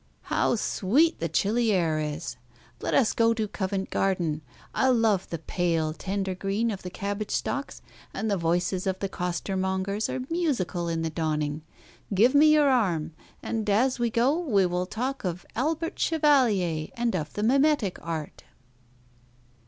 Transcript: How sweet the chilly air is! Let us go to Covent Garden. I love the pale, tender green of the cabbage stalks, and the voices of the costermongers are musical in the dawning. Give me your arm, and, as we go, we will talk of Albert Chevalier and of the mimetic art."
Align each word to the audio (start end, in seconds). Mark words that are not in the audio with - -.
How 0.33 0.55
sweet 0.55 1.19
the 1.19 1.29
chilly 1.29 1.71
air 1.71 1.99
is! 1.99 2.35
Let 2.79 2.95
us 2.95 3.13
go 3.13 3.35
to 3.35 3.47
Covent 3.47 3.91
Garden. 3.91 4.41
I 4.73 4.87
love 4.87 5.29
the 5.29 5.37
pale, 5.37 5.93
tender 5.93 6.33
green 6.33 6.71
of 6.71 6.81
the 6.81 6.89
cabbage 6.89 7.29
stalks, 7.29 7.83
and 8.11 8.27
the 8.31 8.35
voices 8.35 8.87
of 8.87 8.97
the 8.97 9.07
costermongers 9.07 10.09
are 10.09 10.23
musical 10.31 10.87
in 10.87 11.03
the 11.03 11.11
dawning. 11.11 11.61
Give 12.15 12.33
me 12.33 12.51
your 12.51 12.67
arm, 12.69 13.11
and, 13.43 13.69
as 13.69 13.99
we 13.99 14.09
go, 14.09 14.39
we 14.39 14.65
will 14.65 14.87
talk 14.87 15.23
of 15.23 15.45
Albert 15.55 15.99
Chevalier 15.99 16.87
and 16.95 17.15
of 17.15 17.33
the 17.33 17.43
mimetic 17.43 17.99
art." 18.01 18.43